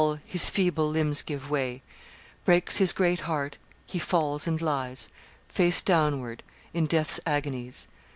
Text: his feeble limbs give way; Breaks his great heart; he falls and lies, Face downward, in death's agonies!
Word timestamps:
his 0.25 0.49
feeble 0.49 0.89
limbs 0.89 1.21
give 1.21 1.51
way; 1.51 1.83
Breaks 2.43 2.77
his 2.77 2.91
great 2.91 3.19
heart; 3.19 3.59
he 3.85 3.99
falls 3.99 4.47
and 4.47 4.59
lies, 4.59 5.09
Face 5.47 5.79
downward, 5.79 6.41
in 6.73 6.87
death's 6.87 7.19
agonies! 7.23 7.87